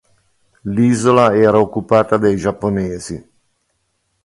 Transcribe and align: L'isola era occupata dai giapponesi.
L'isola 0.63 1.37
era 1.37 1.59
occupata 1.59 2.17
dai 2.17 2.35
giapponesi. 2.35 3.23